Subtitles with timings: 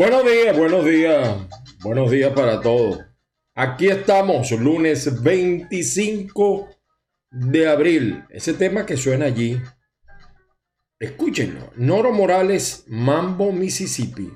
[0.00, 1.36] Buenos días, buenos días,
[1.82, 3.00] buenos días para todos.
[3.54, 6.70] Aquí estamos, lunes 25
[7.30, 8.24] de abril.
[8.30, 9.60] Ese tema que suena allí,
[10.98, 11.70] escúchenlo.
[11.76, 14.32] Noro Morales, Mambo, Mississippi.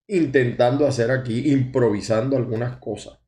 [0.07, 3.19] intentando hacer aquí, improvisando algunas cosas.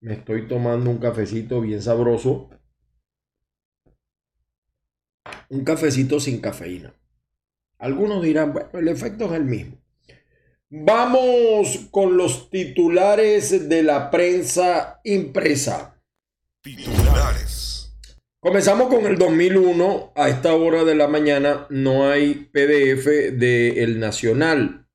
[0.00, 2.48] Me estoy tomando un cafecito bien sabroso
[5.50, 6.94] un cafecito sin cafeína.
[7.78, 9.78] Algunos dirán, bueno, el efecto es el mismo.
[10.70, 16.00] Vamos con los titulares de la prensa impresa.
[16.62, 17.92] Titulares.
[18.38, 20.12] Comenzamos con el 2001.
[20.14, 24.86] A esta hora de la mañana no hay PDF de El Nacional.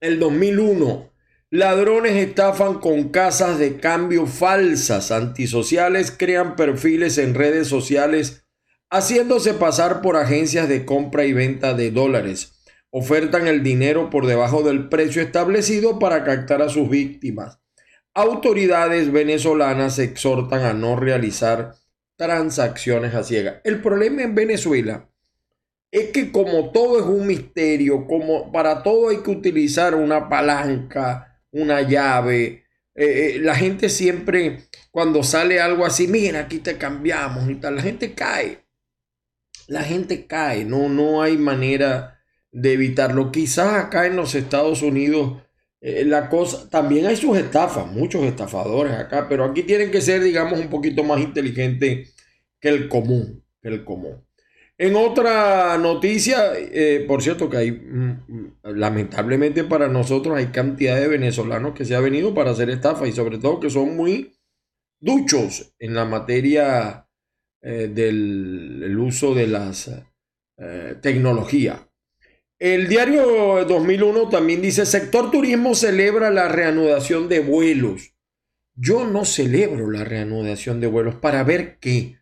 [0.00, 1.10] El 2001.
[1.50, 5.10] Ladrones estafan con casas de cambio falsas.
[5.10, 8.43] Antisociales crean perfiles en redes sociales
[8.90, 12.52] haciéndose pasar por agencias de compra y venta de dólares.
[12.90, 17.58] Ofertan el dinero por debajo del precio establecido para captar a sus víctimas.
[18.14, 21.74] Autoridades venezolanas exhortan a no realizar
[22.16, 23.56] transacciones a ciegas.
[23.64, 25.08] El problema en Venezuela
[25.90, 31.40] es que como todo es un misterio, como para todo hay que utilizar una palanca,
[31.50, 37.50] una llave, eh, eh, la gente siempre cuando sale algo así, mira, aquí te cambiamos
[37.50, 38.63] y tal, la gente cae
[39.68, 42.20] la gente cae, no, no hay manera
[42.52, 43.32] de evitarlo.
[43.32, 45.42] Quizás acá en los Estados Unidos
[45.86, 50.22] eh, la cosa, también hay sus estafas, muchos estafadores acá, pero aquí tienen que ser,
[50.22, 52.14] digamos, un poquito más inteligentes
[52.58, 54.24] que el común, que el común.
[54.78, 61.06] En otra noticia, eh, por cierto que hay, mm, lamentablemente para nosotros hay cantidad de
[61.06, 64.34] venezolanos que se ha venido para hacer estafa y sobre todo que son muy
[65.00, 67.03] duchos en la materia
[67.66, 69.90] eh, del uso de las
[70.58, 71.80] eh, tecnologías.
[72.58, 78.14] El diario 2001 también dice, sector turismo celebra la reanudación de vuelos.
[78.74, 82.18] Yo no celebro la reanudación de vuelos para ver qué.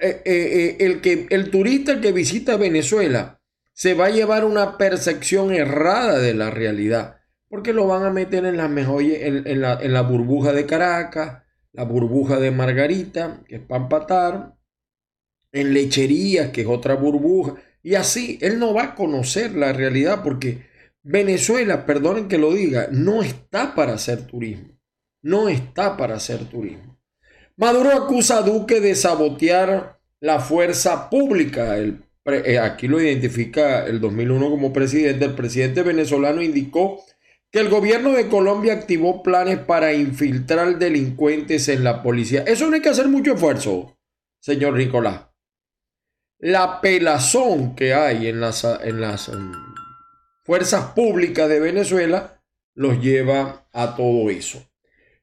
[0.00, 3.42] Eh, el, que, el turista que visita Venezuela
[3.74, 7.20] se va a llevar una percepción errada de la realidad,
[7.50, 11.42] porque lo van a meter en la, mejor, en, la, en la burbuja de Caracas,
[11.78, 14.56] la burbuja de Margarita, que es para empatar,
[15.52, 17.54] en lecherías, que es otra burbuja,
[17.84, 20.66] y así, él no va a conocer la realidad porque
[21.04, 24.76] Venezuela, perdonen que lo diga, no está para hacer turismo,
[25.22, 26.98] no está para hacer turismo.
[27.56, 31.78] Maduro acusa a Duque de sabotear la fuerza pública.
[31.78, 35.26] El, eh, aquí lo identifica el 2001 como presidente.
[35.26, 37.04] El presidente venezolano indicó
[37.50, 42.44] que el gobierno de Colombia activó planes para infiltrar delincuentes en la policía.
[42.46, 43.98] Eso no hay que hacer mucho esfuerzo,
[44.40, 45.26] señor Nicolás.
[46.38, 49.52] La pelazón que hay en las, en las em,
[50.44, 52.42] fuerzas públicas de Venezuela
[52.74, 54.62] los lleva a todo eso.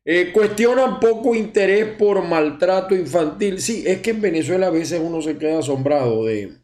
[0.04, 3.62] Eh, cuestionan poco interés por maltrato infantil.
[3.62, 6.57] Sí, es que en Venezuela a veces uno se queda asombrado de,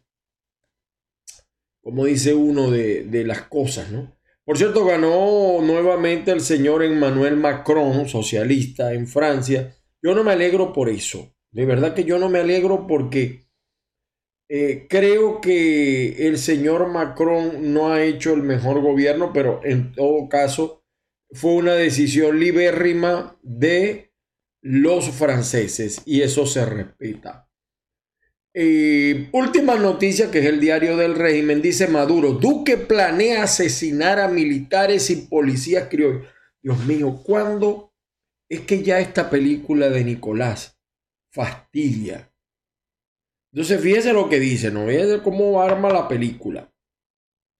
[1.80, 4.14] como dice uno, de, de las cosas, ¿no?
[4.44, 9.76] Por cierto, ganó nuevamente el señor Emmanuel Macron, socialista, en Francia.
[10.02, 11.34] Yo no me alegro por eso.
[11.52, 13.42] De verdad que yo no me alegro porque
[14.48, 20.28] Eh, creo que el señor Macron no ha hecho el mejor gobierno, pero en todo
[20.28, 20.84] caso
[21.30, 24.12] fue una decisión libérrima de
[24.62, 27.48] los franceses y eso se respeta.
[28.54, 35.08] Última noticia que es el diario del régimen, dice Maduro, Duque planea asesinar a militares
[35.08, 36.26] y policías criollos.
[36.62, 37.94] Dios mío, ¿cuándo
[38.48, 40.78] es que ya esta película de Nicolás
[41.30, 42.30] fastidia?
[43.52, 44.86] Entonces fíjese lo que dice, ¿no?
[44.86, 46.70] Fíjese cómo arma la película.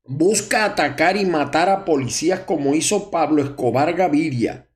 [0.04, 4.68] Busca atacar y matar a policías como hizo Pablo Escobar Gaviria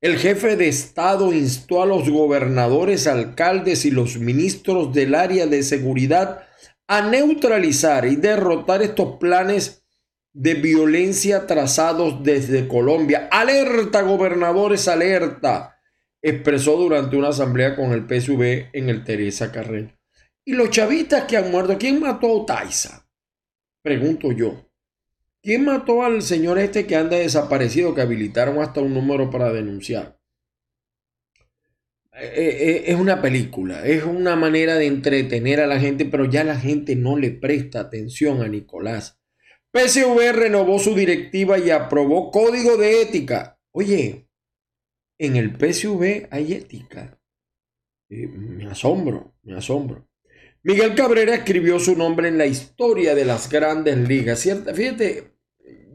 [0.00, 5.62] el jefe de Estado instó a los gobernadores, alcaldes y los ministros del área de
[5.62, 6.46] seguridad
[6.88, 9.84] a neutralizar y derrotar estos planes
[10.32, 13.28] de violencia trazados desde Colombia.
[13.30, 15.78] Alerta, gobernadores, alerta,
[16.22, 19.94] expresó durante una asamblea con el PSV en el Teresa Carrera.
[20.44, 21.76] ¿Y los chavistas que han muerto?
[21.78, 23.06] ¿Quién mató a Otaiza?
[23.82, 24.69] Pregunto yo.
[25.42, 30.20] ¿Quién mató al señor este que anda desaparecido, que habilitaron hasta un número para denunciar?
[32.12, 36.26] Eh, eh, eh, es una película, es una manera de entretener a la gente, pero
[36.26, 39.18] ya la gente no le presta atención a Nicolás.
[39.72, 43.58] PSV renovó su directiva y aprobó código de ética.
[43.72, 44.28] Oye,
[45.18, 47.18] en el PSV hay ética.
[48.08, 50.09] me asombro, me asombro.
[50.62, 54.42] Miguel Cabrera escribió su nombre en la historia de las grandes ligas.
[54.74, 55.32] Fíjate,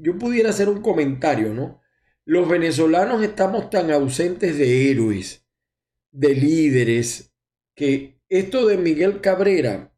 [0.01, 1.81] yo pudiera hacer un comentario, ¿no?
[2.25, 5.45] Los venezolanos estamos tan ausentes de héroes,
[6.11, 7.31] de líderes,
[7.75, 9.95] que esto de Miguel Cabrera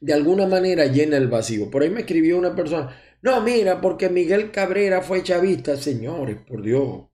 [0.00, 1.70] de alguna manera llena el vacío.
[1.70, 6.62] Por ahí me escribió una persona, no, mira, porque Miguel Cabrera fue chavista, señores, por
[6.62, 7.08] Dios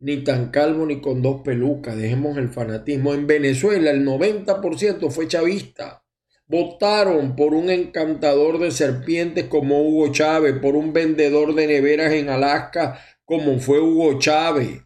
[0.00, 1.96] ni tan calvo ni con dos pelucas.
[1.96, 3.14] Dejemos el fanatismo.
[3.14, 6.04] En Venezuela el 90% fue chavista.
[6.46, 12.28] Votaron por un encantador de serpientes como Hugo Chávez, por un vendedor de neveras en
[12.28, 14.82] Alaska como fue Hugo Chávez.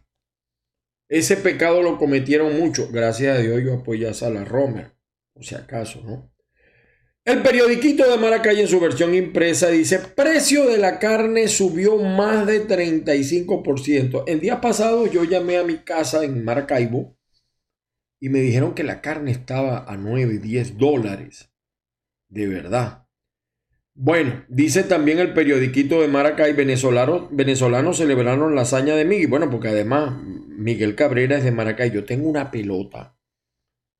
[1.09, 2.91] Ese pecado lo cometieron muchos.
[2.91, 4.93] Gracias a Dios yo apoyé a Sala Romer,
[5.33, 6.31] por si acaso, ¿no?
[7.29, 12.47] El periodiquito de Maracay en su versión impresa dice, precio de la carne subió más
[12.47, 14.23] de 35%.
[14.25, 17.15] El día pasado yo llamé a mi casa en Maracaibo
[18.19, 21.51] y me dijeron que la carne estaba a 9, 10 dólares.
[22.29, 23.05] De verdad.
[23.93, 29.27] Bueno, dice también el periodiquito de Maracay, venezolanos, venezolanos celebraron la hazaña de Miguel.
[29.27, 31.91] Bueno, porque además Miguel Cabrera es de Maracay.
[31.91, 33.18] Yo tengo una pelota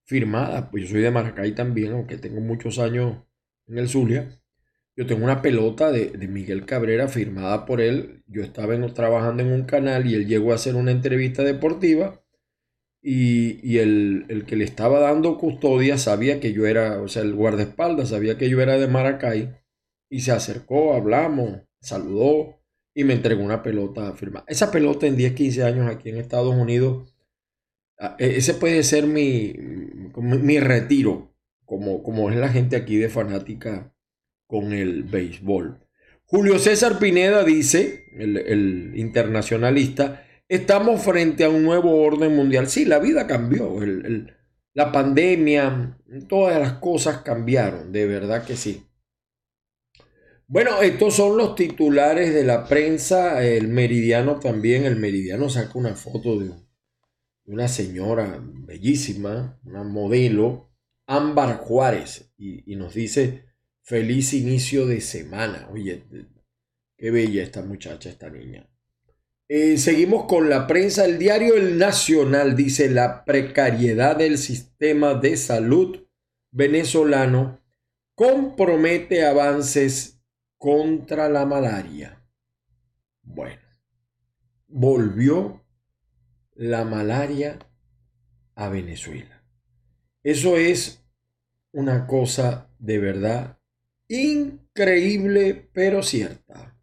[0.10, 3.18] firmada, pues yo soy de Maracay también, aunque tengo muchos años
[3.68, 4.42] en el Zulia.
[4.96, 8.24] Yo tengo una pelota de, Miguel Cabrera firmada por él.
[8.26, 12.24] Yo estaba trabajando en un canal y él llegó a hacer una entrevista deportiva
[13.04, 17.36] y, el, el, que le estaba dando custodia sabía que yo era, o sea, el
[17.36, 19.56] guardaespaldas sabía que yo era de Maracay
[20.10, 22.60] y se acercó, hablamos, saludó
[22.96, 24.46] y me entregó una pelota firmada.
[24.48, 27.09] Esa pelota en 10, 15 años aquí en Estados Unidos
[28.18, 29.54] ese puede ser mi,
[30.18, 31.34] mi retiro,
[31.66, 33.94] como, como es la gente aquí de fanática
[34.48, 35.80] con el béisbol.
[36.26, 42.68] Julio César Pineda dice, el, internacionalista, estamos frente a un nuevo orden mundial.
[42.68, 43.80] Sí, la vida cambió,
[44.74, 48.86] la pandemia, todas las cosas cambiaron, de verdad que sí.
[50.48, 55.96] Bueno, estos son los titulares de la prensa, el meridiano también, el meridiano saca una
[55.96, 56.69] foto de un
[57.50, 60.70] una señora bellísima, una modelo,
[61.08, 63.46] Ámbar Juárez, y, nos dice,
[63.82, 65.68] feliz inicio de semana.
[65.72, 66.06] Oye,
[66.96, 68.70] qué bella esta muchacha, esta niña.
[69.48, 71.06] Eh, seguimos con la prensa.
[71.06, 76.08] El diario El Nacional dice la precariedad del sistema de salud
[76.52, 77.60] venezolano
[78.14, 80.22] compromete avances
[80.60, 82.24] contra la malaria.
[83.24, 83.62] Bueno,
[84.68, 85.64] volvió
[86.60, 87.58] la malaria
[88.56, 89.42] a Venezuela.
[90.24, 91.02] Eso es
[91.72, 93.58] una cosa de verdad
[94.10, 96.78] increíble, pero cierta.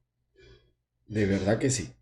[1.06, 1.92] De verdad que sí.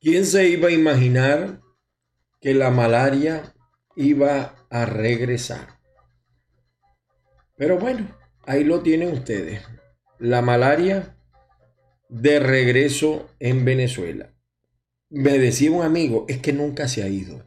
[0.00, 1.60] ¿Quién se iba a imaginar
[2.40, 3.54] que la malaria
[3.96, 5.78] iba a regresar?
[7.58, 8.16] Pero bueno,
[8.46, 9.60] ahí lo tienen ustedes.
[10.18, 11.18] La malaria
[12.08, 14.34] de regreso en Venezuela.
[15.10, 17.46] Me decía un amigo, es que nunca se ha ido.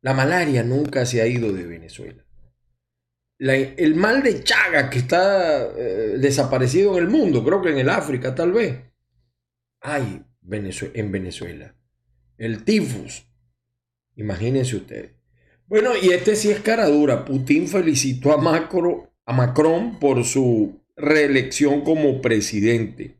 [0.00, 2.24] La malaria nunca se ha ido de Venezuela.
[3.38, 7.88] el mal de Chaga que está eh, desaparecido en el mundo, creo que en el
[7.88, 8.82] África tal vez,
[9.80, 11.74] hay en Venezuela.
[12.36, 13.24] El tifus,
[14.16, 15.12] imagínense ustedes.
[15.66, 17.24] Bueno, y este sí es cara dura.
[17.24, 23.16] Putin felicitó a, Macron, a Macron por su reelección como presidente.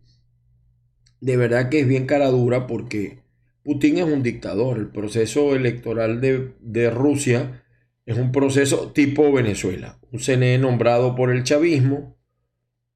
[1.21, 3.19] De verdad que es bien cara dura porque
[3.63, 4.79] Putin es un dictador.
[4.79, 7.63] El proceso electoral de, Rusia
[8.07, 9.99] es un proceso tipo Venezuela.
[10.11, 12.18] Un CNE nombrado por el chavismo,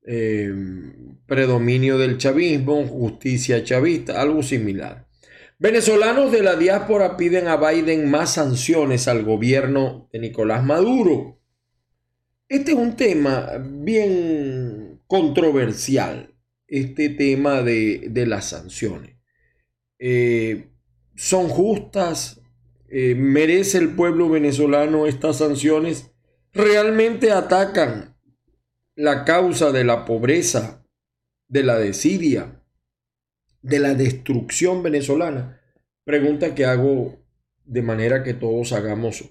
[0.05, 0.53] eh,
[1.27, 5.07] predominio del chavismo, justicia chavista, algo similar.
[5.59, 11.41] Venezolanos de la diáspora piden a Biden más sanciones al gobierno de Nicolás Maduro.
[12.49, 16.35] Este es un tema bien controversial,
[16.67, 19.17] este tema de, las sanciones.
[20.01, 20.69] Eh,
[21.15, 22.41] ¿Son justas?
[22.89, 26.11] Eh, ¿Merece el pueblo venezolano estas sanciones?
[26.53, 28.12] ¿Realmente atacan
[28.95, 30.85] la causa de la pobreza,
[31.49, 32.63] de la desidia?
[33.63, 35.61] de la destrucción venezolana?
[36.05, 37.17] Pregunta que hago
[37.65, 39.25] de manera que todos hagamos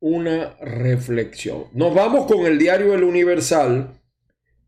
[0.00, 1.64] una reflexión.
[1.72, 4.00] Nos vamos con el diario El Universal,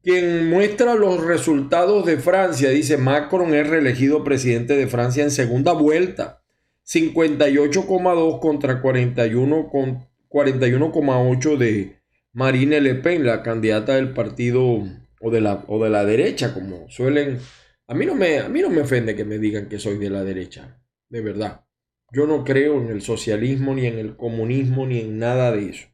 [0.03, 2.71] quien muestra los resultados de Francia.
[2.71, 6.43] Dice, Macron es reelegido presidente de Francia en segunda vuelta.
[6.85, 12.00] 58,2 contra 41,8 41, de
[12.33, 14.85] Marine Le Pen, la candidata del partido
[15.21, 17.41] o de la, o de la derecha, como suelen
[17.91, 20.11] a mí, no me, a mí no me ofende que me digan que soy de
[20.11, 21.65] la derecha, de verdad.
[22.13, 25.89] Yo no creo en el socialismo, ni en el comunismo, ni en nada de eso.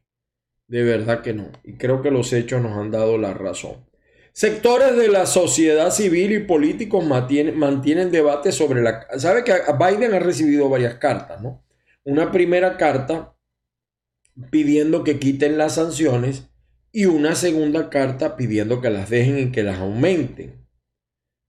[0.67, 1.51] De verdad que no.
[1.63, 3.89] Y creo que los hechos nos han dado la razón.
[4.31, 9.07] Sectores de la sociedad civil y políticos mantienen, mantienen debate sobre la...
[9.17, 11.65] Sabe que Biden ha recibido varias cartas, ¿no?
[12.03, 13.35] Una primera carta
[14.51, 16.49] pidiendo que quiten las sanciones
[16.91, 20.67] y una segunda carta pidiendo que las dejen y que las aumenten.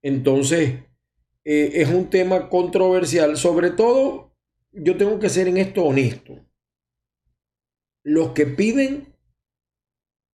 [0.02, 0.80] Entonces,
[1.45, 3.37] eh, es un tema controversial.
[3.37, 4.37] Sobre todo,
[4.73, 6.45] yo tengo que ser en esto honesto.
[8.02, 9.14] Los que piden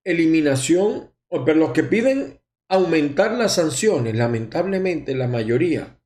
[0.05, 6.01] eliminación, pero los que piden aumentar las sanciones, lamentablemente la mayoría,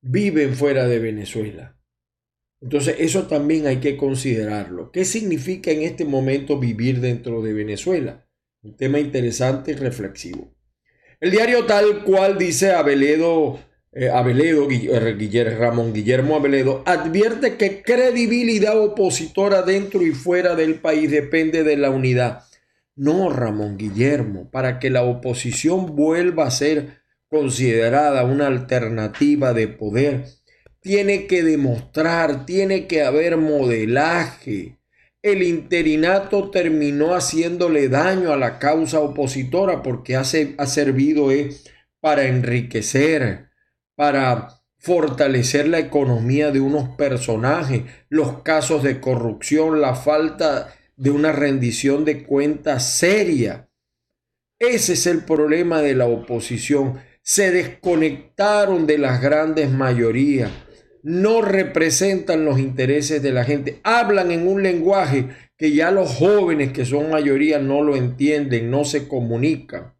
[0.00, 1.79] viven fuera de Venezuela.
[2.60, 4.90] Entonces, eso también hay que considerarlo.
[4.92, 8.26] ¿Qué significa en este momento vivir dentro de Venezuela?
[8.62, 10.54] Un tema interesante y reflexivo.
[11.20, 13.58] El diario tal cual dice Abeledo,
[13.92, 21.64] eh, eh, Ramón Guillermo Abeledo, advierte que credibilidad opositora dentro y fuera del país depende
[21.64, 22.44] de la unidad.
[22.94, 30.24] No, Ramón Guillermo, para que la oposición vuelva a ser considerada una alternativa de poder,
[30.80, 34.80] tiene que demostrar, tiene que haber modelaje,
[35.22, 41.50] el interinato terminó haciéndole daño a la causa opositora porque ha, ha servido eh,
[42.00, 43.50] para enriquecer,
[43.94, 51.32] para fortalecer la economía de unos personajes, los casos de corrupción, la falta de una
[51.32, 53.68] rendición de cuentas seria.
[54.58, 56.98] Ese es el problema de la oposición.
[57.20, 60.50] Se desconectaron de las grandes mayorías
[61.02, 63.80] no representan los intereses de la gente.
[63.82, 68.84] Hablan en un lenguaje que ya los jóvenes, que son mayoría, no lo entienden, no
[68.84, 69.94] se comunican.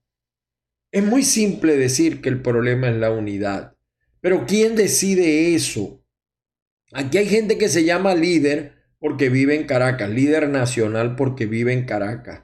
[0.93, 3.77] Es muy simple decir que el problema es la unidad.
[4.21, 6.05] Pero ¿quién decide eso?
[6.93, 11.73] Aquí hay gente que se llama líder porque vive en Caracas, líder nacional porque vive
[11.73, 12.43] en Caracas,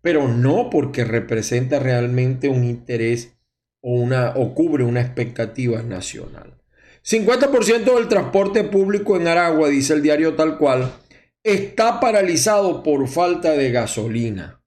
[0.00, 3.36] pero no porque representa realmente un interés
[3.80, 6.57] o, una, o cubre una expectativa nacional.
[7.08, 10.92] 50% del transporte público en Aragua, dice el diario tal cual,
[11.42, 14.62] está paralizado por falta de gasolina.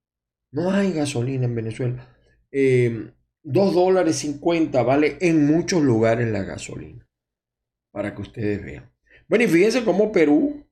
[0.52, 2.08] No hay gasolina en Venezuela.
[2.52, 3.12] Eh,
[3.44, 7.08] 2 dólares 50 vale en muchos lugares la gasolina.
[7.92, 8.92] Para que ustedes vean.
[9.28, 10.66] Bueno, y fíjense cómo Perú,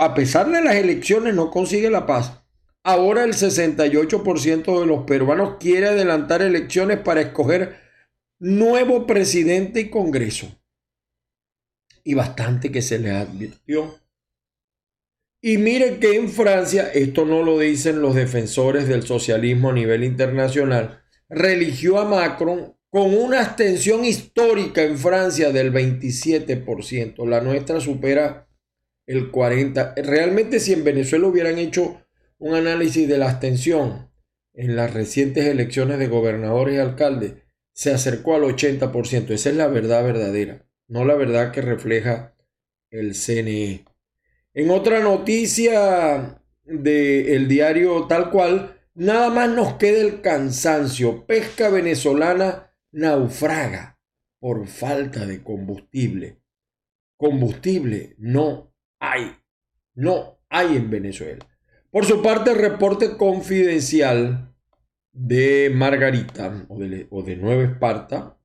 [0.00, 2.42] a pesar de las elecciones, no consigue la paz.
[2.82, 7.76] Ahora el 68% de los peruanos quiere adelantar elecciones para escoger
[8.40, 10.58] nuevo presidente y Congreso
[12.08, 14.00] y bastante que se les advirtió.
[15.42, 20.04] Y mire que en Francia, esto no lo dicen los defensores del socialismo a nivel
[20.04, 27.28] internacional, religió a Macron con una abstención histórica en Francia del 27%.
[27.28, 28.48] La nuestra supera
[29.04, 30.02] el 40%.
[30.02, 32.00] Realmente si en Venezuela hubieran hecho
[32.38, 34.10] un análisis de la abstención
[34.54, 37.34] en las recientes elecciones de gobernadores y alcaldes,
[37.74, 39.28] se acercó al 80%.
[39.28, 42.34] Esa es la verdad verdadera no la verdad que refleja
[42.90, 43.84] el CNE.
[44.54, 51.26] En otra noticia del diario tal cual, nada más nos queda el cansancio.
[51.26, 53.98] Pesca venezolana naufraga
[54.40, 56.40] por falta de combustible.
[57.16, 59.36] Combustible no hay.
[59.94, 61.46] No hay en Venezuela.
[61.90, 64.54] Por su parte, el reporte confidencial
[65.12, 68.37] de Margarita o de, o de Nueva Esparta.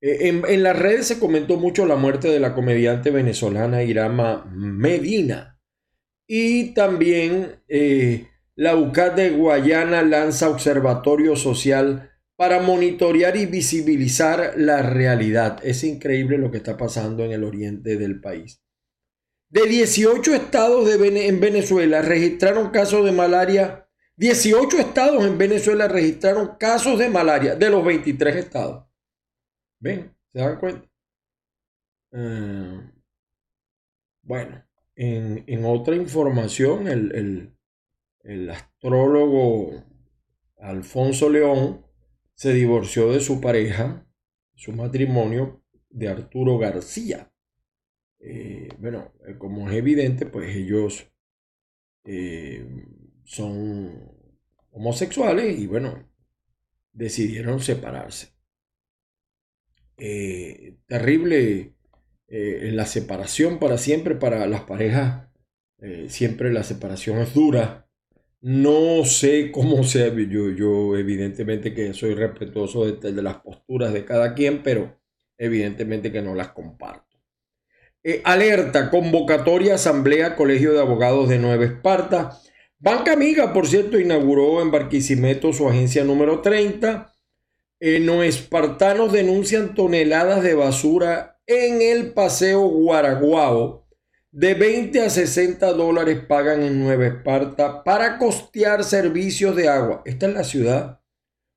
[0.00, 5.58] Eh, en, las redes se comentó mucho la muerte de la comediante venezolana Irama Medina.
[6.26, 14.82] Y también eh, la UCAT de Guayana lanza observatorio social para monitorear y visibilizar la
[14.82, 15.60] realidad.
[15.62, 18.62] Es increíble lo que está pasando en el oriente del país.
[19.50, 23.88] De 18 estados de en Venezuela registraron casos de malaria.
[24.16, 28.89] 18 estados en Venezuela registraron casos de malaria de los 23 estados.
[29.80, 30.14] ¿Ven?
[30.32, 30.88] ¿Se dan cuenta?
[32.12, 32.80] Eh,
[34.22, 37.56] bueno, en, otra información, el,
[38.22, 39.84] el astrólogo
[40.58, 41.86] Alfonso León
[42.34, 44.06] se divorció de su pareja,
[44.54, 47.32] su matrimonio, de Arturo García.
[48.18, 51.06] Eh, bueno, eh, como es evidente, pues ellos
[53.24, 54.10] son
[54.72, 56.08] homosexuales y bueno,
[56.92, 58.39] decidieron separarse.
[60.86, 61.74] Terrible
[62.28, 65.28] la separación para siempre, para las parejas,
[66.08, 67.88] siempre la separación es dura.
[68.40, 74.34] No sé cómo sea, yo, yo evidentemente que soy respetuoso de las posturas de cada
[74.34, 74.98] quien, pero
[75.36, 77.10] evidentemente que no las comparto.
[78.02, 82.30] Eh, alerta, convocatoria, asamblea, colegio de abogados de Nueva Esparta.
[82.78, 87.12] Banca Amiga, por cierto, inauguró en Barquisimeto su agencia número 30.
[87.80, 93.88] Eh, no espartanos denuncian toneladas de basura en el paseo Guaraguao.
[94.30, 100.02] De 20 a 60 dólares pagan en Nueva Esparta para costear servicios de agua.
[100.04, 101.00] Esta es la ciudad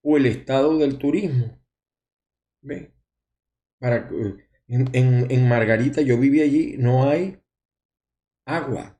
[0.01, 1.59] o el estado del turismo.
[2.61, 2.93] ¿Ve?
[3.79, 4.09] Para,
[4.67, 7.39] en, Margarita, yo viví allí, no hay
[8.45, 8.99] agua,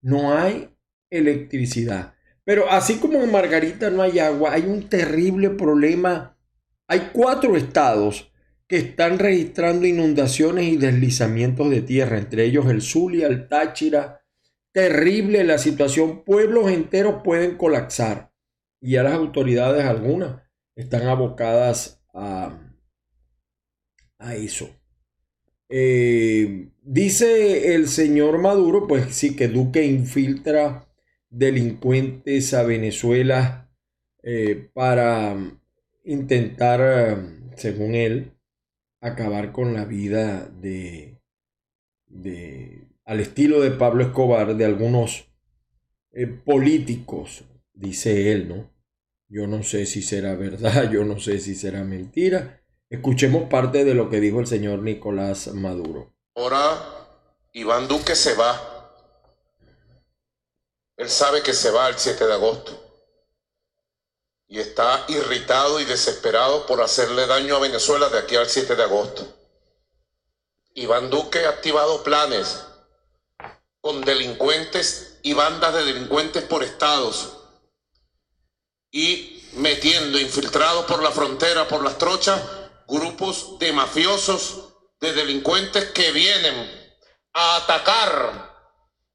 [0.00, 0.70] no hay
[1.10, 2.14] electricidad.
[2.44, 6.31] Pero así como en Margarita no hay agua, hay un terrible problema.
[6.92, 8.30] Hay cuatro estados
[8.68, 14.26] que están registrando inundaciones y deslizamientos de tierra, entre ellos el Zulia, el Táchira.
[14.72, 18.34] Terrible la situación, pueblos enteros pueden colapsar
[18.78, 20.42] y ya las autoridades algunas
[20.76, 22.60] están abocadas a,
[24.18, 24.68] a eso.
[25.70, 30.86] Eh, dice el señor Maduro, pues sí, que Duque infiltra
[31.30, 33.72] delincuentes a Venezuela
[34.22, 35.61] eh, para
[36.04, 37.18] intentar,
[37.56, 38.32] según él,
[39.00, 41.20] acabar con la vida de,
[42.06, 45.26] de al estilo de Pablo Escobar, de algunos
[46.12, 48.70] eh, políticos, dice él, ¿no?
[49.28, 52.62] Yo no sé si será verdad, yo no sé si será mentira,
[52.92, 56.14] Escuchemos parte de lo que dijo el señor Nicolás Maduro.
[56.36, 57.08] Ahora
[57.54, 58.60] Iván Duque se va.
[60.98, 62.91] Él sabe que se va el 7 de agosto.
[64.52, 68.82] Y está irritado y desesperado por hacerle daño a Venezuela de aquí al 7 de
[68.82, 69.26] agosto.
[70.74, 72.62] Iván Duque ha activado planes
[73.80, 77.38] con delincuentes y bandas de delincuentes por estados
[78.90, 82.38] y metiendo infiltrados por la frontera, por las trochas,
[82.86, 84.68] grupos de mafiosos,
[85.00, 87.00] de delincuentes que vienen
[87.32, 88.54] a atacar,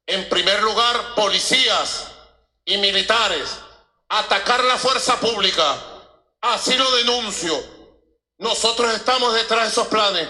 [0.04, 2.08] en primer lugar, policías
[2.64, 3.48] y militares,
[4.08, 5.76] atacar la fuerza pública.
[6.40, 7.58] Así lo denuncio.
[8.38, 10.28] Nosotros estamos detrás de esos planes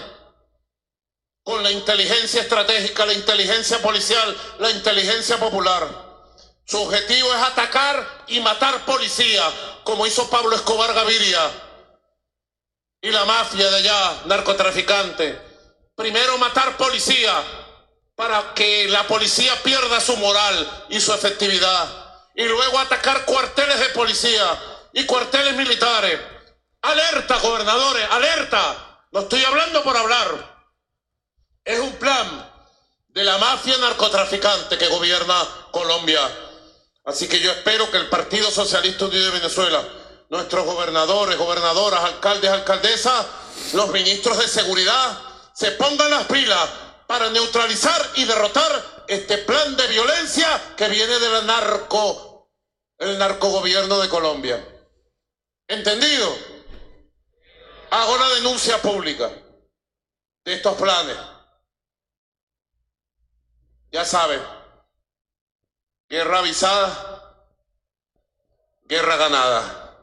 [1.43, 6.09] con la inteligencia estratégica, la inteligencia policial, la inteligencia popular.
[6.65, 9.43] Su objetivo es atacar y matar policía,
[9.83, 11.49] como hizo Pablo Escobar Gaviria
[13.01, 15.41] y la mafia de allá, narcotraficante.
[15.95, 17.33] Primero matar policía
[18.15, 21.98] para que la policía pierda su moral y su efectividad.
[22.35, 24.59] Y luego atacar cuarteles de policía
[24.93, 26.19] y cuarteles militares.
[26.81, 29.01] Alerta, gobernadores, alerta.
[29.11, 30.59] No estoy hablando por hablar.
[31.65, 32.51] Es un plan
[33.09, 35.35] de la mafia narcotraficante que gobierna
[35.71, 36.21] Colombia.
[37.05, 39.83] Así que yo espero que el Partido Socialista Unido de Venezuela
[40.29, 43.25] nuestros gobernadores, gobernadoras, alcaldes, alcaldesas,
[43.73, 45.17] los ministros de seguridad,
[45.53, 46.69] se pongan las pilas
[47.09, 52.51] para neutralizar y derrotar este plan de violencia que viene del narco,
[52.99, 54.63] el narcogobierno de Colombia.
[55.67, 56.37] ¿Entendido?
[57.89, 59.27] Hago la denuncia pública
[60.45, 61.17] de estos planes.
[63.91, 64.39] Ya sabe,
[66.07, 67.43] guerra avisada,
[68.83, 69.97] guerra ganada.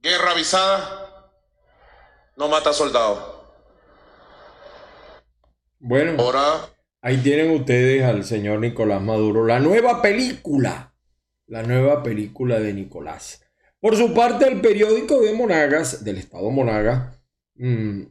[0.00, 1.30] Guerra avisada
[2.34, 3.33] no mata soldados.
[5.86, 6.70] Bueno, Ahora,
[7.02, 10.94] ahí tienen ustedes al señor Nicolás Maduro, la nueva película,
[11.46, 13.42] la nueva película de Nicolás.
[13.80, 17.20] Por su parte, el periódico de Monagas, del estado Monagas,
[17.56, 18.04] mm,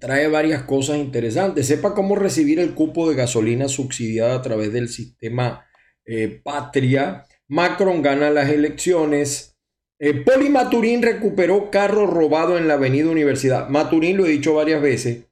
[0.00, 1.68] trae varias cosas interesantes.
[1.68, 5.64] Sepa cómo recibir el cupo de gasolina subsidiada a través del sistema
[6.04, 7.26] eh, Patria.
[7.46, 9.56] Macron gana las elecciones.
[10.00, 13.68] Eh, Poli Maturín recuperó carro robado en la avenida Universidad.
[13.68, 15.25] Maturín, lo he dicho varias veces,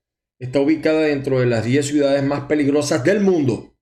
[0.45, 3.77] está ubicada dentro de las 10 ciudades más peligrosas del mundo.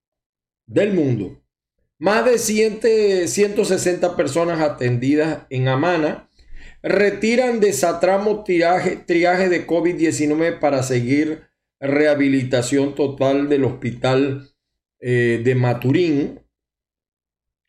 [0.67, 1.43] Del mundo.
[1.99, 6.29] Más de 100 160 personas atendidas en Amana
[6.83, 11.45] retiran de Satramo triaje, triaje de COVID-19 para seguir
[11.81, 14.51] rehabilitación total del hospital
[15.01, 16.41] eh, de Maturín.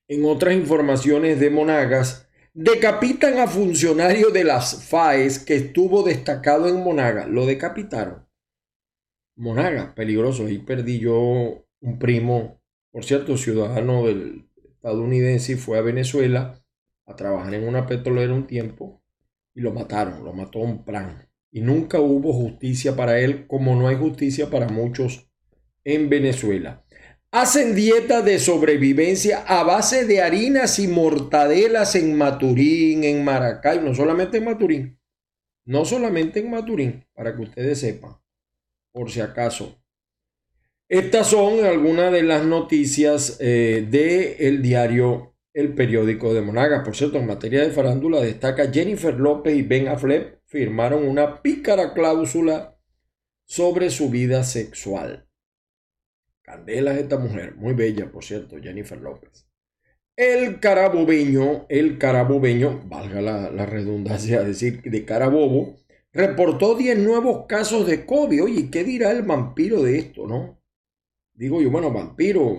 [0.08, 6.84] En otras informaciones de Monagas, decapitan a funcionario de las FAES que estuvo destacado en
[6.84, 7.28] Monagas.
[7.28, 8.23] Lo decapitaron.
[9.36, 10.46] Monagas, peligroso.
[10.46, 16.62] Ahí perdí yo un primo, por cierto, ciudadano del estadounidense y fue a Venezuela
[17.06, 19.04] a trabajar en una petrolera un tiempo
[19.56, 21.28] y lo mataron, lo mató un plan.
[21.52, 25.30] Y nunca hubo justicia para él, como no hay justicia para muchos
[25.84, 26.84] en Venezuela.
[27.32, 33.96] Hacen dieta de sobrevivencia a base de harinas y mortadelas en Maturín, en Maracay, no
[33.96, 35.00] solamente en Maturín,
[35.66, 38.18] no solamente en Maturín, para que ustedes sepan,
[38.94, 39.84] por si acaso.
[40.88, 46.86] Estas son algunas de las noticias eh, del diario El Periódico de Monagas.
[46.86, 51.94] Por cierto, en materia de farándula destaca Jennifer López y Ben Affleck firmaron una pícara
[51.94, 52.78] cláusula
[53.44, 55.28] sobre su vida sexual.
[56.44, 59.48] Candela es esta mujer, muy bella, por cierto, Jennifer López.
[60.16, 65.83] El carabobeño, el carabobeño, valga la, la redundancia decir de carabobo,
[66.14, 68.44] reportó 10 nuevos casos de COVID.
[68.44, 70.62] Oye, ¿qué dirá el vampiro de esto, no?
[71.34, 72.56] Digo yo, bueno, vampiro,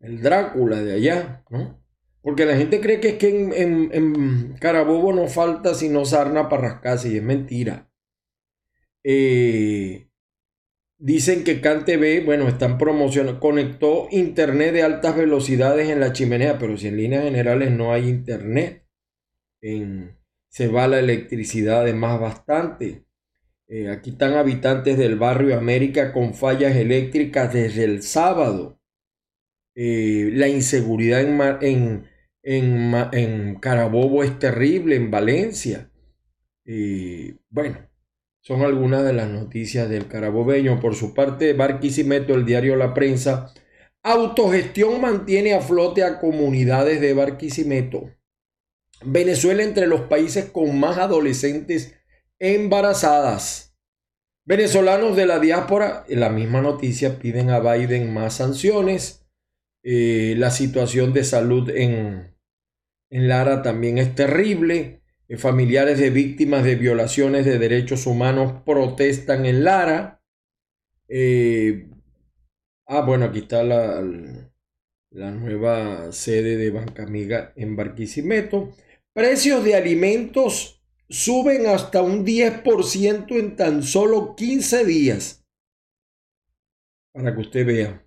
[0.00, 1.80] el Drácula de allá, ¿no?
[2.20, 7.08] Porque la gente cree que es que en, Carabobo no falta sino sarna para rascarse
[7.08, 7.88] y es mentira.
[9.04, 10.08] Eh,
[10.98, 16.76] dicen que CanTV, bueno, están promocionando, conectó internet de altas velocidades en la chimenea, pero
[16.76, 18.84] si en líneas generales no hay internet,
[19.60, 20.16] en,
[20.56, 23.04] se va la electricidad además bastante.
[23.68, 28.80] Eh, aquí están habitantes del barrio América con fallas eléctricas desde el sábado.
[29.74, 32.06] Eh, la inseguridad en, en,
[32.42, 35.90] en, en, Carabobo es terrible, en Valencia.
[36.64, 37.90] Eh, bueno,
[38.40, 40.80] son algunas de las noticias del carabobeño.
[40.80, 43.52] Por su parte, Barquisimeto, el diario La Prensa,
[44.02, 48.15] autogestión mantiene a flote a comunidades de Barquisimeto.
[49.04, 51.94] Venezuela entre los países con más adolescentes
[52.38, 53.76] embarazadas.
[54.44, 59.26] Venezolanos de la diáspora, en la misma noticia, piden a Biden más sanciones.
[59.82, 62.36] Eh, la situación de salud en,
[63.10, 65.02] en Lara también es terrible.
[65.28, 70.22] Eh, familiares de víctimas de violaciones de derechos humanos protestan en Lara.
[71.08, 71.88] Eh,
[72.86, 74.00] ah, bueno, aquí está la,
[75.10, 78.72] la nueva sede de Banca Amiga en Barquisimeto.
[79.16, 85.42] Precios de alimentos suben hasta un 10% en tan solo 15 días.
[87.14, 88.06] Para que usted vea.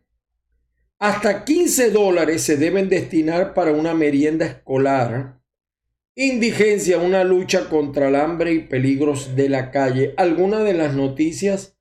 [1.00, 5.42] Hasta 15 dólares se deben destinar para una merienda escolar.
[6.14, 10.14] Indigencia, una lucha contra el hambre y peligros de la calle.
[10.16, 11.76] Algunas de las noticias,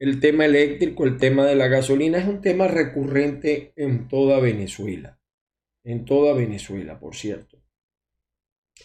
[0.00, 5.20] el tema eléctrico, el tema de la gasolina, es un tema recurrente en toda Venezuela.
[5.84, 7.51] En toda Venezuela, por cierto.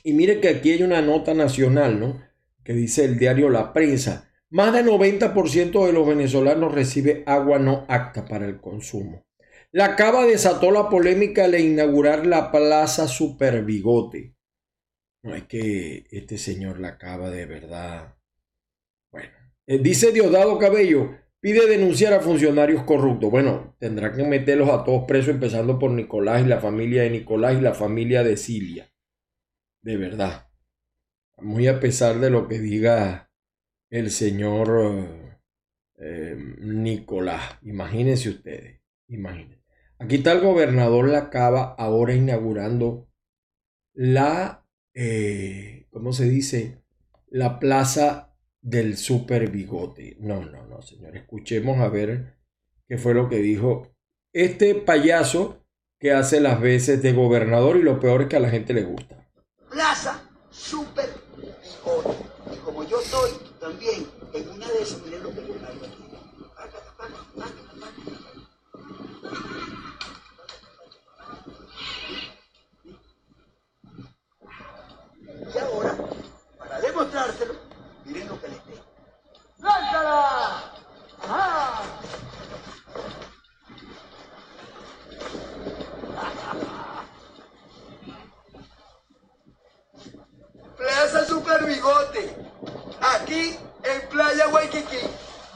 [0.04, 2.22] Y mire que aquí hay una nota nacional, ¿no?
[2.64, 4.32] Que dice el diario La Prensa.
[4.50, 9.26] Más del 90% de los venezolanos recibe agua no apta para el consumo.
[9.72, 14.36] La Cava desató la polémica al inaugurar la Plaza Super Bigote.
[15.24, 18.16] No es que este señor la Cava de verdad.
[19.12, 19.34] Bueno,
[19.66, 23.30] eh, dice Diosdado Cabello, pide denunciar a funcionarios corruptos.
[23.30, 27.58] Bueno, tendrá que meterlos a todos presos, empezando por Nicolás y la familia de Nicolás
[27.58, 28.90] y la familia de Cilia
[29.88, 30.50] de verdad.
[31.38, 33.32] Muy a pesar de lo que diga
[33.90, 35.08] el señor
[35.98, 37.58] eh, Nicolás.
[37.62, 39.64] Imagínense ustedes, imagínense.
[39.98, 43.08] Aquí está el gobernador Lacaba ahora inaugurando
[43.94, 46.84] la, eh, ¿cómo se dice?
[47.30, 50.18] La plaza del super bigote.
[50.20, 51.16] No, no, no, señor.
[51.16, 52.36] Escuchemos a ver
[52.90, 53.96] qué fue lo que dijo
[54.34, 55.66] este payaso
[55.98, 58.84] que hace las veces de gobernador y lo peor es que a la gente le
[58.84, 59.17] gusta.
[59.78, 61.17] Plaza Super
[91.68, 92.30] Bigote.
[93.02, 94.98] Aquí en Playa Waikiki.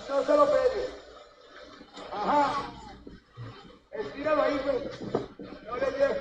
[0.10, 0.86] No se lo pegue.
[2.12, 2.72] Ajá.
[3.92, 5.02] Estíralo ahí, pues.
[5.66, 6.18] No le lleves.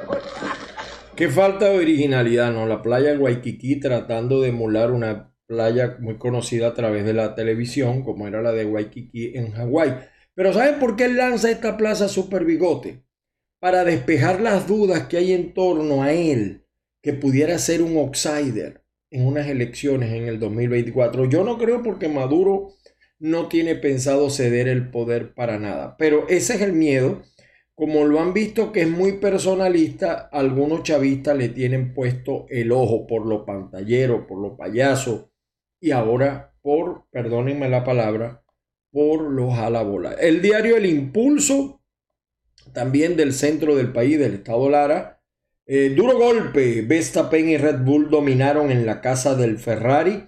[1.17, 2.67] Qué falta de originalidad, ¿no?
[2.67, 8.03] La playa Waikiki tratando de emular una playa muy conocida a través de la televisión,
[8.03, 9.99] como era la de Waikiki en Hawái.
[10.35, 13.05] Pero ¿saben por qué lanza esta plaza Super Bigote?
[13.61, 16.67] Para despejar las dudas que hay en torno a él,
[17.03, 18.80] que pudiera ser un outsider
[19.11, 21.27] en unas elecciones en el 2024.
[21.27, 22.75] Yo no creo porque Maduro
[23.19, 27.23] no tiene pensado ceder el poder para nada, pero ese es el miedo.
[27.75, 33.07] Como lo han visto que es muy personalista, algunos chavistas le tienen puesto el ojo
[33.07, 35.33] por lo pantallero, por lo payaso
[35.81, 38.43] y ahora por, perdónenme la palabra,
[38.91, 40.13] por los jalabola.
[40.13, 41.81] El diario El Impulso,
[42.75, 45.20] también del centro del país, del estado Lara,
[45.73, 50.25] eh, duro golpe, Verstappen y Red Bull dominaron en la casa del Ferrari.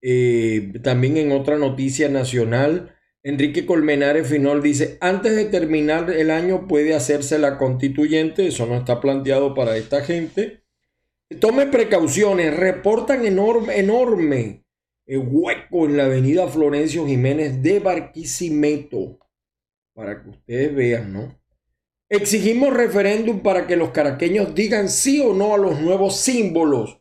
[0.00, 6.66] Eh, también en otra noticia nacional, Enrique Colmenares Finol dice, antes de terminar el año
[6.66, 10.62] puede hacerse la constituyente, eso no está planteado para esta gente.
[11.40, 14.64] Tome precauciones, reportan enorme, enorme
[15.04, 19.18] eh, hueco en la avenida Florencio Jiménez de Barquisimeto,
[19.92, 21.43] para que ustedes vean, ¿no?
[22.08, 27.00] Exigimos referéndum para que los caraqueños digan sí o no a los nuevos símbolos.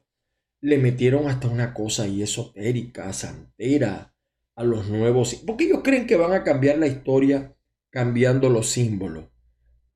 [0.62, 4.14] Le metieron hasta una cosa ahí esotérica, santera,
[4.56, 5.36] a los nuevos.
[5.46, 7.54] Porque ellos creen que van a cambiar la historia
[7.90, 9.26] cambiando los símbolos.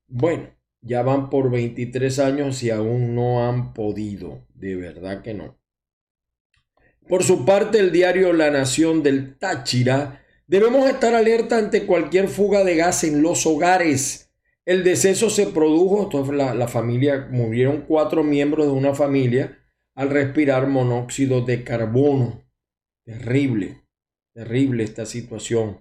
[0.06, 0.50] Bueno,
[0.82, 4.46] ya van por 23 años y aún no han podido.
[4.54, 5.58] De verdad que no.
[7.08, 10.22] Por su parte, el diario La Nación del Táchira.
[10.46, 14.27] Debemos estar alerta ante cualquier fuga de gas en los hogares.
[14.68, 19.58] El deceso se produjo, la, la familia, murieron cuatro miembros de una familia
[19.94, 22.46] al respirar monóxido de carbono.
[23.02, 23.80] Terrible,
[24.34, 25.78] terrible esta situación.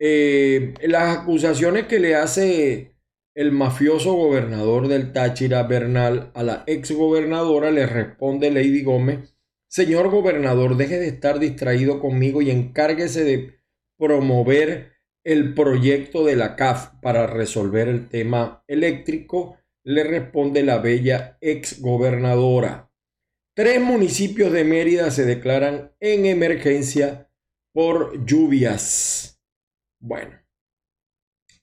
[0.00, 2.96] Eh, las acusaciones que le hace
[3.36, 9.36] el mafioso gobernador del Táchira, Bernal, a la ex gobernadora, le responde Lady Gómez,
[9.68, 13.60] señor gobernador, deje de estar distraído conmigo y encárguese de
[13.96, 14.97] promover
[15.28, 21.82] el proyecto de la CAF para resolver el tema eléctrico, le responde la bella ex
[21.82, 22.90] gobernadora.
[23.52, 27.30] Tres municipios de Mérida se declaran en emergencia
[27.74, 29.38] por lluvias.
[30.00, 30.32] Bueno,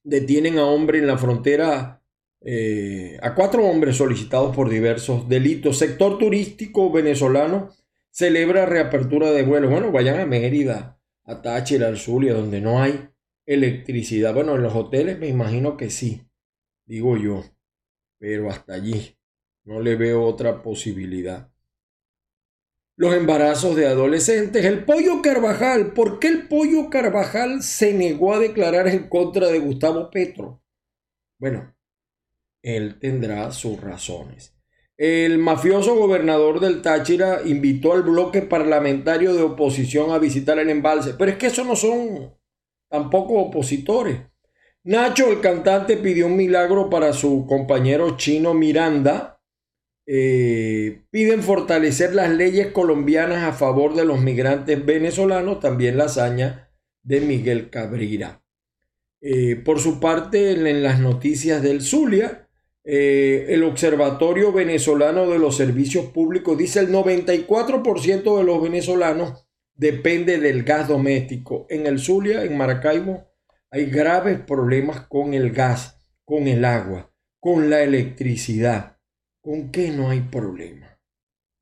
[0.04, 2.04] detienen a hombre en la frontera,
[2.42, 5.80] eh, a cuatro hombres solicitados por diversos delitos.
[5.80, 7.72] Sector turístico venezolano
[8.12, 9.72] celebra reapertura de vuelos.
[9.72, 13.10] Bueno, vayan a Mérida, a Táchira, al Zulia, donde no hay
[13.46, 14.34] electricidad.
[14.34, 16.22] Bueno, en los hoteles me imagino que sí,
[16.86, 17.44] digo yo,
[18.18, 19.18] pero hasta allí
[19.64, 21.52] no le veo otra posibilidad.
[22.98, 28.40] Los embarazos de adolescentes, el pollo Carvajal, ¿por qué el pollo Carvajal se negó a
[28.40, 30.64] declarar en contra de Gustavo Petro?
[31.38, 31.76] Bueno,
[32.62, 34.56] él tendrá sus razones.
[34.98, 41.16] El mafioso gobernador del Táchira invitó al bloque parlamentario de oposición a visitar el embalse,
[41.16, 42.34] pero es que eso no son
[42.90, 44.20] tampoco opositores.
[44.84, 49.42] Nacho, el cantante, pidió un milagro para su compañero chino Miranda.
[50.06, 56.70] Eh, piden fortalecer las leyes colombianas a favor de los migrantes venezolanos, también la hazaña
[57.02, 58.44] de Miguel Cabrera.
[59.22, 62.48] Eh, por su parte, en, las noticias del Zulia,
[62.84, 69.45] eh, el Observatorio Venezolano de los Servicios Públicos dice el 94% de los venezolanos
[69.76, 71.66] depende del gas doméstico.
[71.70, 73.28] En el Zulia, en Maracaibo,
[73.70, 78.98] hay graves problemas con el gas, con el agua, con la electricidad.
[79.42, 81.00] ¿Con qué no hay problema?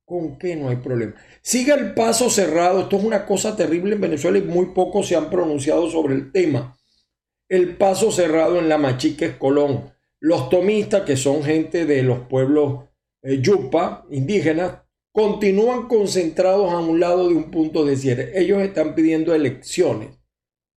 [0.05, 1.15] ¿Con qué no hay problema?
[1.41, 2.81] Sigue el paso cerrado.
[2.81, 6.31] Esto es una cosa terrible en Venezuela y muy pocos se han pronunciado sobre el
[6.31, 6.77] tema.
[7.49, 9.91] El paso cerrado en la Machica Colón.
[10.19, 12.85] Los tomistas, que son gente de los pueblos
[13.21, 14.82] eh, yupa, indígenas,
[15.13, 18.31] continúan concentrados a un lado de un punto de cierre.
[18.35, 20.09] Ellos están pidiendo elecciones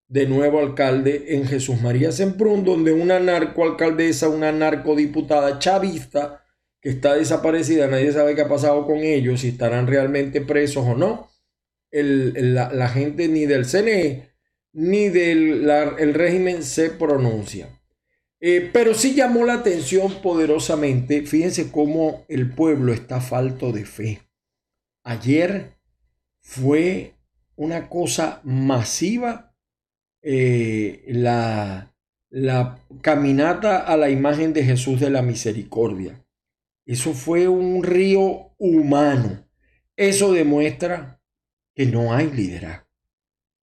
[0.08, 6.44] de nuevo alcalde en Jesús María Semprún, donde una narcoalcaldesa, una narcodiputada chavista
[6.80, 10.94] que está desaparecida, nadie sabe qué ha pasado con ellos, si estarán realmente presos o
[10.94, 11.30] no.
[11.90, 14.30] la, gente ni del CNE
[14.74, 15.68] ni del
[15.98, 17.68] el régimen se pronuncia.
[18.38, 24.25] Eh, pero sí llamó la atención poderosamente, fíjense cómo el pueblo está falto de fe.
[25.08, 25.76] Ayer
[26.40, 27.14] fue
[27.54, 29.54] una cosa masiva
[30.20, 31.94] eh, la,
[32.28, 36.26] la caminata a la imagen de Jesús de la Misericordia.
[36.84, 39.48] Eso fue un río humano.
[39.94, 41.22] Eso demuestra
[41.72, 42.88] que no hay liderazgo.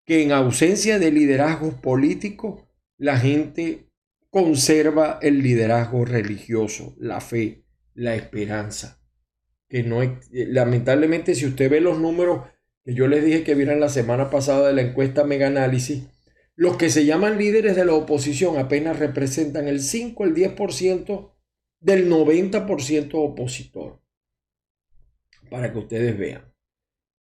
[0.05, 2.63] Que en ausencia de liderazgos políticos,
[2.99, 3.89] la gente
[4.31, 9.02] conserva el liderazgo religioso, la fe, la esperanza.
[9.73, 12.43] Que no lamentablemente, si usted ve los números
[12.85, 16.03] que yo les dije que vieran la semana pasada de la encuesta Mega Análisis,
[16.57, 21.33] los que se llaman líderes de la oposición apenas representan el 5, el 10%
[21.81, 24.03] del 90% opositor.
[25.49, 26.53] Para que ustedes vean.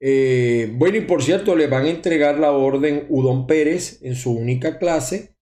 [0.01, 4.33] Eh, bueno, y por cierto, le van a entregar la orden Udón Pérez en su
[4.33, 5.37] única clase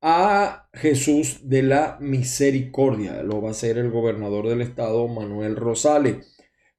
[0.00, 3.24] a Jesús de la Misericordia.
[3.24, 6.35] Lo va a hacer el gobernador del estado, Manuel Rosales.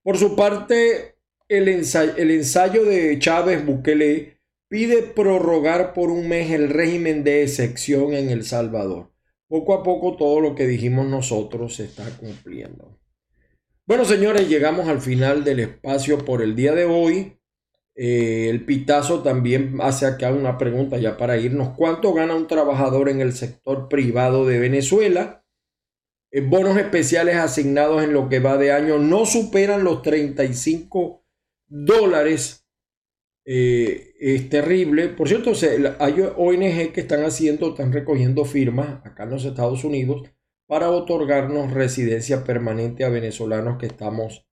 [0.08, 1.18] Por su parte,
[1.50, 4.40] el ensayo, el ensayo de Chávez Bukele
[4.70, 9.12] pide prorrogar por un mes el régimen de excepción en El Salvador.
[9.50, 12.98] Poco a poco todo lo que dijimos nosotros se está cumpliendo.
[13.86, 17.38] Bueno, señores, llegamos al final del espacio por el día de hoy.
[17.94, 21.76] Eh, el Pitazo también hace acá una pregunta ya para irnos.
[21.76, 25.44] ¿Cuánto gana un trabajador en el sector privado de Venezuela?
[26.38, 31.24] Eh, bonos especiales asignados en lo que va de año no superan los 35
[31.68, 32.68] dólares
[33.44, 35.08] eh, es terrible.
[35.08, 35.54] Por cierto,
[36.00, 40.30] hay ONG que están haciendo, están recogiendo firmas acá en los Estados Unidos
[40.68, 44.46] para otorgarnos residencia permanente a venezolanos que estamos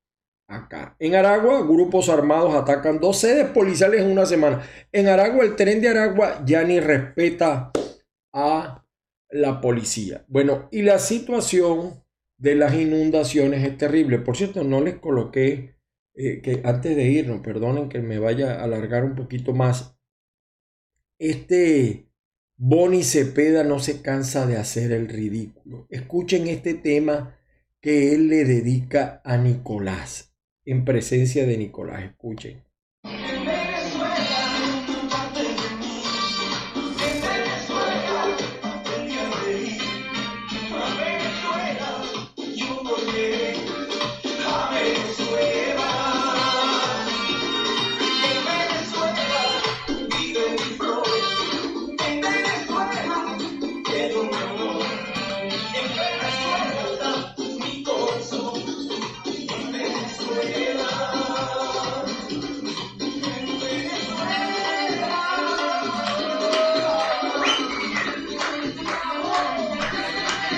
[0.48, 0.95] acá.
[0.98, 4.63] En Aragua, grupos armados atacan dos sedes policiales en una semana.
[4.91, 7.71] En Aragua, el tren de Aragua ya ni respeta
[8.34, 8.85] a
[9.30, 10.26] la policía.
[10.28, 12.04] Bueno, y la situación
[12.38, 14.20] de las inundaciones es terrible.
[14.20, 15.76] Por cierto, no les coloqué
[16.16, 19.98] eh, que antes de irnos, perdonen que me vaya a alargar un poquito más,
[21.20, 22.10] este
[22.58, 25.88] Boni Cepeda no se cansa de hacer el ridículo.
[25.90, 27.38] Escuchen este tema
[27.82, 30.34] que él le dedica a Nicolás,
[30.64, 32.04] en presencia de Nicolás.
[32.04, 32.64] Escuchen.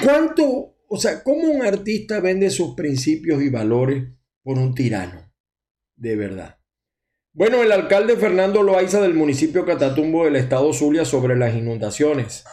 [0.08, 4.06] ¿Cuánto, o sea, cómo un artista vende sus principios y valores
[4.42, 5.34] por un tirano?
[5.98, 6.58] De verdad.
[7.34, 12.46] Bueno, el alcalde Fernando Loaiza del municipio Catatumbo del estado Zulia sobre las inundaciones.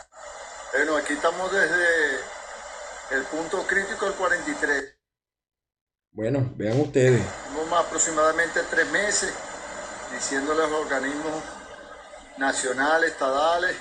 [0.72, 4.98] Bueno, aquí estamos desde el punto crítico del 43.
[6.10, 7.22] Bueno, vean ustedes.
[7.52, 9.32] Tenemos aproximadamente tres meses
[10.12, 11.44] diciéndole a los organismos
[12.36, 13.76] nacionales, estadales,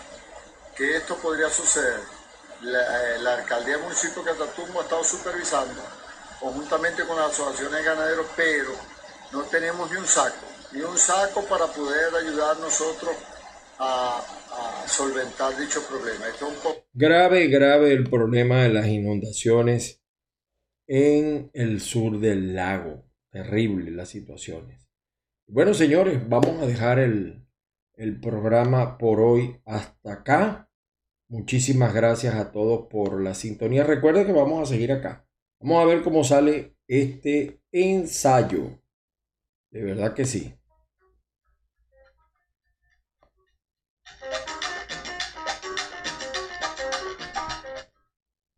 [0.78, 2.23] que esto podría suceder
[2.64, 5.82] la, la alcaldía del municipio de Catatumbo ha estado supervisando
[6.44, 8.72] conjuntamente con las asociaciones de ganaderos, pero
[9.32, 13.16] no tenemos ni un saco, ni un saco para poder ayudar nosotros
[13.80, 14.22] a,
[14.86, 16.28] solventar dicho problema.
[16.28, 16.54] Es un.
[16.94, 20.04] Grave, grave el problema de las inundaciones
[20.86, 23.06] en el sur del lago.
[23.32, 24.88] Terrible las situaciones.
[25.48, 27.48] Bueno, señores, vamos a dejar el,
[27.96, 30.70] el programa por hoy hasta acá.
[31.28, 33.84] Muchísimas gracias a todos por la sintonía.
[33.84, 35.26] Recuerden que vamos a seguir acá.
[35.60, 38.80] Vamos a ver cómo sale este ensayo.
[39.72, 40.54] De verdad que sí.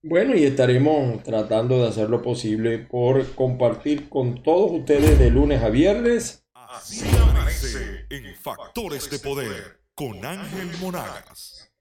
[0.07, 5.63] Bueno, y estaremos tratando de hacer lo posible por compartir con todos ustedes de lunes
[5.63, 6.45] a viernes.
[6.53, 7.05] Así
[8.09, 11.74] en Factores de Poder con Ángel Monagas.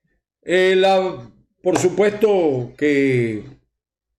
[0.45, 0.81] Eh,
[1.63, 3.45] por supuesto que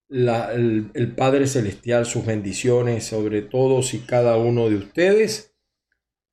[0.10, 5.54] el, Padre Celestial, sus bendiciones sobre todos y cada uno de ustedes,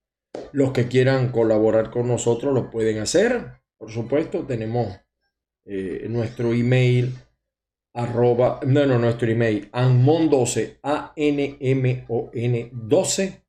[0.50, 3.62] Los que quieran colaborar con nosotros lo pueden hacer.
[3.78, 4.88] Por supuesto, tenemos
[5.64, 7.12] eh, nuestro email
[7.94, 13.42] arroba, no, no, nuestro email, anmon12, A-N-M-O-N 12,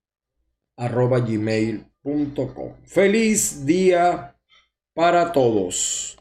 [0.78, 2.74] arroba gmail.com.
[2.86, 4.36] Feliz día
[4.94, 6.18] para todos.